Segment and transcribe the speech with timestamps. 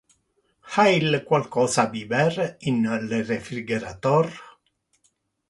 [0.75, 4.29] Ha il qualcosa a biber in le refrigerator?